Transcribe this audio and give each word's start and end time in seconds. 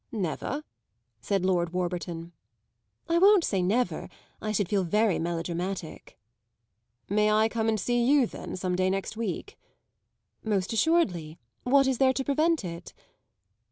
"Never?" 0.11 0.63
said 1.19 1.45
Lord 1.45 1.73
Warburton. 1.73 2.31
"I 3.07 3.19
won't 3.19 3.43
say 3.43 3.61
'never'; 3.61 4.09
I 4.41 4.51
should 4.51 4.67
feel 4.67 4.83
very 4.83 5.19
melodramatic." 5.19 6.17
"May 7.07 7.31
I 7.31 7.47
come 7.47 7.69
and 7.69 7.79
see 7.79 8.03
you 8.03 8.25
then 8.25 8.55
some 8.55 8.75
day 8.75 8.89
next 8.89 9.15
week?" 9.15 9.59
"Most 10.43 10.73
assuredly. 10.73 11.37
What 11.65 11.85
is 11.85 11.99
there 11.99 12.13
to 12.13 12.23
prevent 12.25 12.65
it?" 12.65 12.95